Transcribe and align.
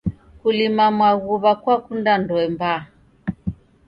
Kulima 0.39 0.85
maghuw'a 0.99 1.51
kwakunda 1.61 2.13
ndoe 2.21 2.47
mbaa. 2.53 2.81